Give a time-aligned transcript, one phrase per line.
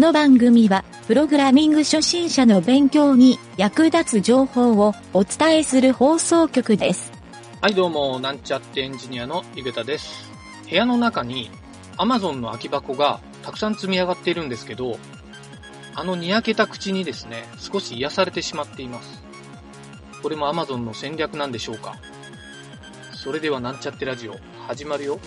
[0.00, 7.12] この番組は、プログラミング初心者の勉強に役立つ情報をお伝えする放送局です。
[7.60, 10.30] はい、どうも、なんちゃってエンジニアのゆげたです。
[10.70, 11.50] 部屋の中に
[11.98, 14.96] Amazon の空き箱がたくさん積み上がっているんですけど、
[15.94, 19.22] あのにやけた口にですね、少し癒されてしまっています。
[20.22, 21.96] これも Amazon の戦略なんでしょうか
[23.12, 25.20] それではなんちゃってラジオ、始まるよ。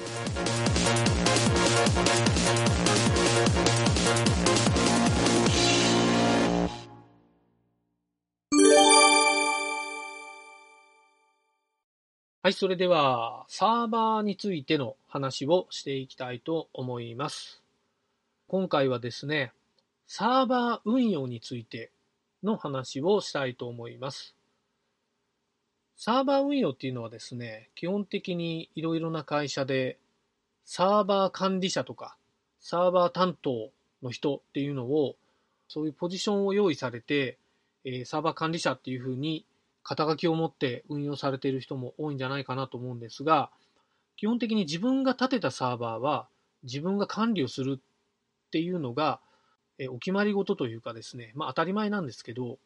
[12.46, 17.62] はい、それでは、サーバーについての話をしていきたいと思います。
[18.50, 19.54] 今回はですね、
[20.08, 21.90] サーバー運用について
[22.44, 24.36] の話をしたいと思います。
[25.96, 29.98] サーバー運用っていうのはですね、基本的にいろいろな会社で、
[30.66, 32.18] サーバー管理者とか、
[32.60, 33.70] サーバー担当
[34.02, 35.16] の人っていうのを、
[35.70, 37.38] そういうポジションを用意されて、
[37.86, 39.46] えサーバー管理者っていうふうに
[39.84, 43.52] 肩書きを持って運用されている人も多いんじゃないかなと思うんですが、
[44.16, 46.28] 基本的に自分が立てたサーバーは
[46.64, 49.20] 自分が管理をするっていうのが、
[49.80, 52.60] えお決まり事というかですね、まあ当たり前なんですけど、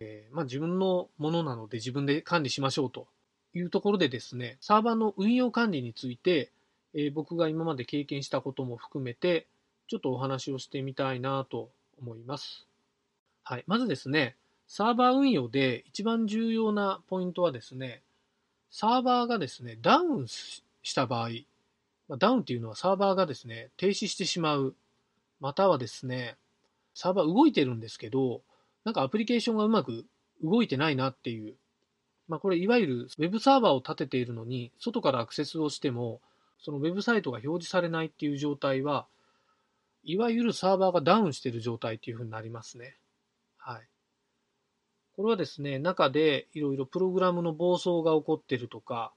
[0.00, 3.06] えーまあ自分のものなので自分で管理しましょうと
[3.54, 6.50] いうところでですね、サーバーの運用管理について、
[6.94, 9.46] えー僕が今まで経験したことも含めて、
[9.86, 12.66] ちょっとお話をしてみたいなと思います。
[13.44, 13.64] はい。
[13.66, 14.36] まずですね、
[14.72, 18.02] サーバー運用で一番重要なポイントはですね、
[18.70, 20.62] サーバーがですね、ダウンし
[20.94, 21.30] た場合、
[22.18, 24.76] ダウンっていうのはサーバーがですね、停止してしまう、
[25.40, 26.36] またはですね、
[26.94, 28.42] サーバー動いてるんですけど、
[28.84, 30.06] なんかアプリケーションがうまく
[30.40, 31.56] 動いてないなっていう、
[32.28, 36.20] まあこれいわゆるウェブサーバーを立てているのに、外からアクセスをしても、
[36.60, 39.08] そのウェブサイトが表示されないっていう状態は、
[40.04, 42.94] いわゆるサーバーがダウンしている状態っていうふうになりますね。
[43.58, 43.89] はい。
[45.20, 49.12] これはですね、中でいろいろプログラムの暴走が起こってるとか、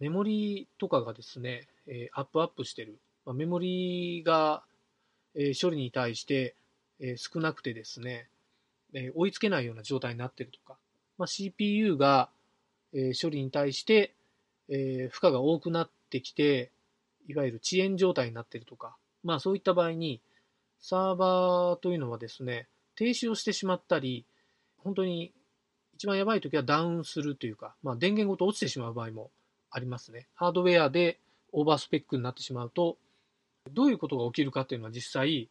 [0.00, 2.98] メモリとかがですね、えアップアップしてる。
[3.26, 4.62] まメモリが、
[5.34, 6.54] え処理に対して、
[6.98, 8.26] え少なくてですね、
[8.94, 10.78] え追いつけないような状態になってるとか、
[11.18, 12.30] まあ、CPU が、
[12.94, 14.14] え処理に対して、
[14.70, 16.70] え負荷が多くなってきて、
[17.28, 20.22] いわゆる遅延状態になってるとか、まあそういった場合に、
[20.80, 22.66] サーバーというのはですね、
[22.96, 24.24] 停止をしてしまったり、
[24.84, 25.32] 本当に
[25.94, 29.30] 一番やばい時はダウンするというか、まあ電源ごと落ちてしまう場合も
[29.70, 30.26] ありますね。
[30.34, 31.18] ハードウェアで
[31.52, 32.96] オーバースペックになってしまうと、
[33.72, 35.48] どういうことが起きるかっていうのは実際、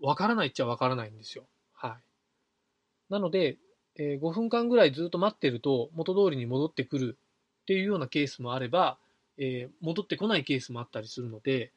[0.00, 1.44] わからないっちゃわからないんですよ。
[1.74, 3.12] はい。
[3.12, 3.58] なので、
[3.96, 7.18] えー5分間ぐらいずっと待ってると元通りに戻ってくる
[7.62, 8.96] っていうようなケースもあれば、
[9.38, 11.72] えー戻ってこないケースもあったりするので、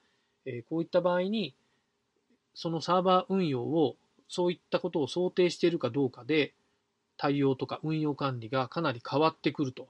[0.45, 1.55] えーこういった場合に、
[2.53, 3.95] そのサーバー運用を、
[4.27, 6.53] そういったことを想定しているかどうかで、
[7.21, 9.87] 対応とか運用管理がかなり変わってくると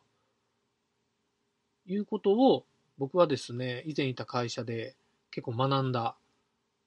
[1.86, 2.66] いうことを、
[2.98, 4.98] 僕はですね、以前いた会社で
[5.32, 6.18] 結構学んだ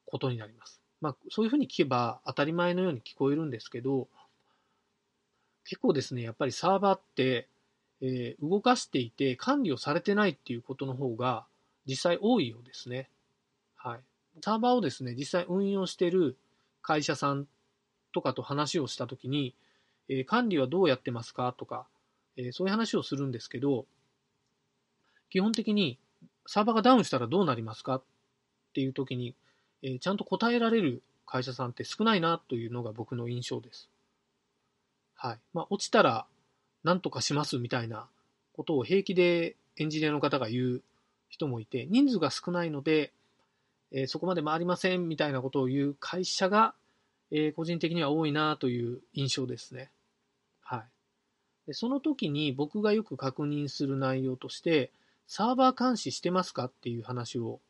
[0.05, 0.83] ことになります。
[1.01, 4.07] まあ、そういうふうに聞けば当たり前のように聞こえるんですけど、
[5.65, 7.49] 結構ですね、やっぱりサーバーって、
[8.03, 11.47] えー動かしていて管理をされてないっていうことの方が
[11.87, 13.09] 実際多いようですね。
[13.77, 14.01] はい。
[14.43, 16.37] サーバーをですね、実際運用してる
[16.83, 17.47] 会社さん
[18.13, 19.55] とかと話をしたときに、
[20.09, 21.55] えー管理はどうやってますか？
[21.57, 21.87] とか、
[22.37, 23.87] えーそういう話をするんですけど、
[25.31, 25.99] 基本的に
[26.47, 28.03] サーバーがダウンしたらどうなりますかっ
[28.75, 29.35] ていうときに、
[29.83, 33.89] えーちゃんと答えられる会社さんって少ないなというのが僕の印象です。
[35.17, 35.39] はい。
[35.55, 36.27] まあ、落ちたら
[36.83, 38.07] 何とかしますみたいな
[38.53, 40.83] ことを平気でエンジニアの方が言う
[41.31, 43.13] 人もいて、人数が少ないので、
[43.91, 46.75] えーそこまで回りませんみたいなことを言う会社が、
[47.31, 49.91] えー個人的には多いなという印象ですね。
[50.63, 50.85] はい。
[51.67, 54.93] でその時に僕がよく確認する内容として、
[55.27, 57.61] サーバー監視してますかっていう話を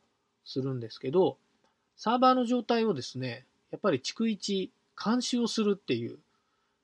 [0.43, 1.37] するんですけど、
[1.95, 4.71] サーバーの状態をですね、やっぱり逐一
[5.01, 6.17] 監視をするっていう、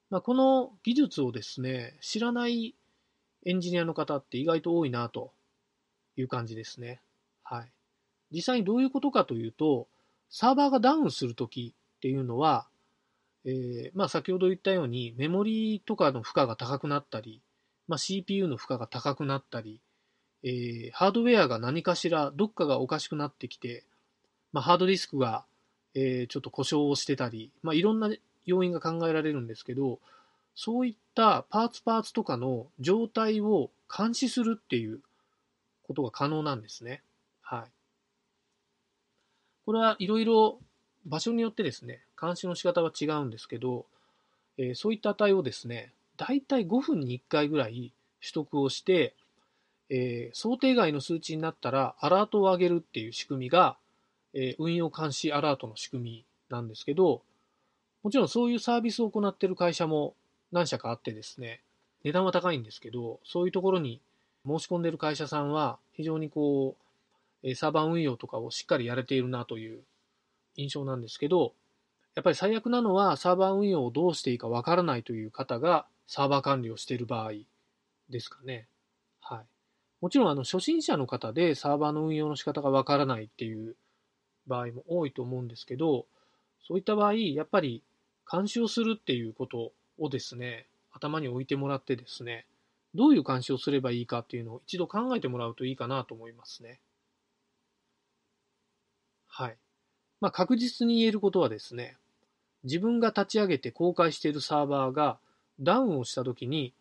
[0.09, 2.75] まあ、この技術をですね、知らない
[3.45, 5.31] エンジニアの方って意外と多いなと
[6.15, 7.01] いう感じですね。
[7.43, 7.71] はい。
[8.31, 9.87] 実際にどういうことかというと、
[10.29, 12.67] サーバーがダウンするときっていうのは、
[13.45, 17.41] えーまあ先ほど言ったようにメモリーとかの負荷が高くなったり、
[17.87, 19.81] まあ、CPU の負荷が高くなったり、
[20.43, 23.83] えーハードウェアが何かしらどっかがおかしくなってきて、
[24.53, 25.45] まあ、ハードディスクが、
[25.95, 28.09] えーちょっと故障をしてたり、まあ、いろんな
[28.45, 29.99] 要因が考えられるんですけど、
[30.55, 34.99] そういったパーツパーツとかの状態を監視するっていう
[35.87, 37.01] ことが可能なんですね。
[37.41, 37.71] はい。
[39.65, 40.59] これはいろいろ
[41.05, 43.85] 場所によってですね、監視の仕方は違うんですけど、
[44.57, 49.15] えー、そういった値をですね、だいたい5分に1回ぐらい取得をして、
[49.89, 53.75] えー、想定外の数値になったらアラートを上げるっていう仕組みが、
[54.33, 57.21] えー、運用監視アラートの仕組みなんですけど、
[58.03, 60.13] もちろんそういうサービスを行っている会社も
[60.51, 61.61] 何社かあってですね、
[62.03, 63.99] 値段は高いんですけど、そういうところに
[64.45, 66.75] 申し込んでいる会社さんは非常にこ
[67.43, 69.81] う、サーバー運用とかをしっかりやれているなという
[70.55, 71.53] 印象なんですけど、
[72.15, 77.33] やっぱり最悪なのはサーバー運用をどうしていいかわからないという方がサーバー管理をしている場合
[78.09, 78.67] ですかね。
[79.21, 79.45] はい。
[80.01, 83.75] もちろんあの初心者の方でサーバーの運用の仕方がわからないっていう
[84.47, 86.07] 場合も多いと思うんですけど、
[86.67, 87.83] そういった場合、やっぱり
[88.29, 92.45] 監視をするっていうことをですね、頭に置いてもらってですね、
[92.93, 96.81] どういう監視をすればいいかっていうのを一度考えてもらうといいかなと思いますね。
[99.27, 99.57] はい。
[100.21, 101.97] まあ、確実に言えることはですね、
[102.63, 105.17] 自分が立ち上げて公開しているサーバーが
[105.59, 106.73] ダウンをしたときに、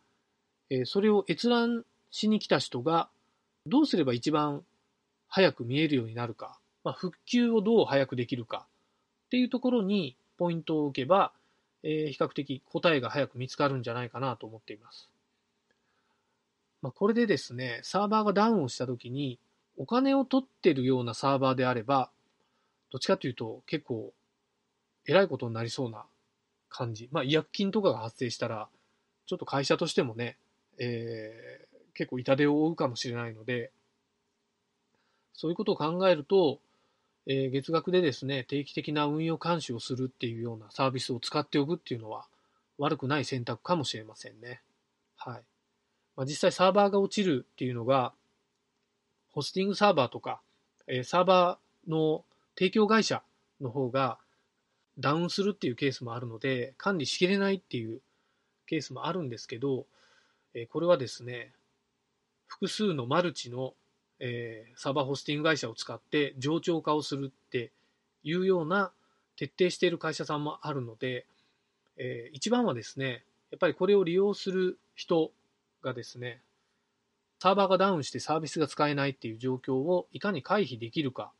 [0.69, 3.08] えそれを閲覧しに来た人が
[3.66, 4.62] どうすれば一番
[5.28, 8.66] 早く見えるようになるか、まあ、復旧をどう早くできるか
[9.26, 11.32] っていうところにポイントを置けば、
[11.82, 15.08] えー、比較的答えが早く見つかるんじゃないかなと思っています。
[16.82, 19.38] まあ、これでですね、サーバーがダウンをしたときに、
[19.76, 22.10] お金を取ってるようなサーバーであれば、
[22.90, 24.12] どっちかというと結構、
[25.06, 26.04] えらいことになりそうな
[26.69, 27.08] 感じ。
[27.10, 28.69] まあ、違約金とかが発生したら、
[29.26, 30.37] ちょっと会社としてもね、
[30.78, 33.70] えー、結構痛手を負うかもしれないので、
[35.34, 36.60] そういうことを考えると、
[37.26, 42.26] えー、月額でですね、定期的な運用監視をするっていうようなサービスを使っておくっていうのは
[42.78, 44.62] 悪くない選択かもしれませんね。
[45.16, 45.42] はい。
[46.16, 48.12] まあ、実際サーバーが落ちるっていうのが、
[49.32, 50.40] ホスティングサーバーとか、
[50.87, 52.25] えー、サーバーの
[52.56, 53.23] 提供会社
[53.61, 54.19] の方が
[54.99, 58.00] ダウンするっていうケースもあるので、管理しきれないっていう
[58.67, 59.87] ケースもあるんですけど、
[60.55, 61.52] え、これはですね、
[62.47, 63.75] 複数のマルチの
[64.20, 67.73] え、サーバーホスティング会社を使って冗長化をするって
[68.23, 68.93] いうような
[69.37, 71.26] 徹底している会社さんもあるので、
[71.97, 75.32] え、一番はですね、やっぱりこれを利用する人
[75.82, 76.43] がですね、
[77.43, 81.32] サーバーがダウンしてサービスが使えないっていう状況をいかに回避できるか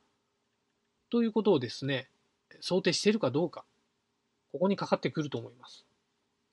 [1.11, 2.09] ということをですね、
[2.61, 3.65] 想定しているかどうか、
[4.53, 5.85] ここにかかってくると思います。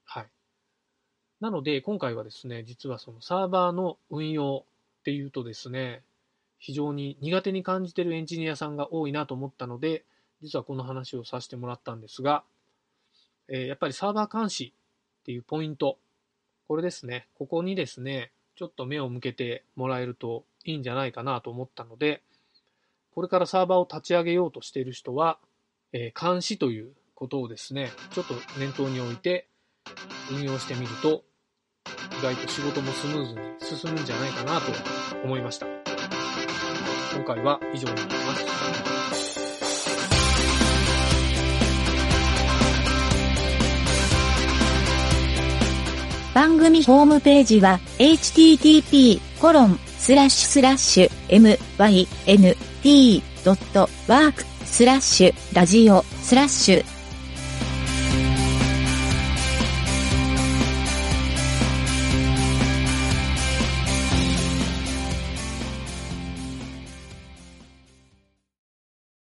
[0.04, 0.28] はい。
[1.40, 4.66] なので、今回はですね、実はそのサーバーの運用
[5.00, 6.02] っていうとですね、
[6.60, 10.04] 非常に苦手に感じてるエンジニアさんが多いなと思ったので、
[10.42, 12.44] 実はこの話をさせてもらったんですが、
[13.48, 14.74] え、やっぱりサーバー監視
[15.22, 15.98] っていうポイント、
[16.68, 22.22] これですね、ここにですね、ちょっと目を向けてもらえるといいんじゃないかなと思ったので、
[23.18, 25.40] これからサーバーを立ち上げようとしている人は、
[25.92, 29.48] えー、監視ということをですね、ちょっと念頭に置いて
[30.32, 31.24] 運用してみると、
[32.20, 34.72] 意外と仕事もスムーズに進むんじゃないかなと
[35.24, 35.66] 思いました。
[37.16, 38.46] 今回は以上になります。
[46.36, 49.18] 番組ホームページは http://myn
[52.84, 56.97] t.work スラッシュラジオスラッシュ